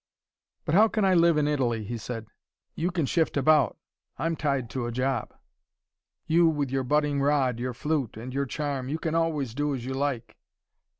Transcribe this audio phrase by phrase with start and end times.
[0.65, 2.25] "But how can I live in Italy?" he said.
[2.73, 3.77] "You can shift about.
[4.17, 5.31] I'm tied to a job."
[6.25, 9.85] "You with your budding rod, your flute and your charm you can always do as
[9.85, 10.37] you like."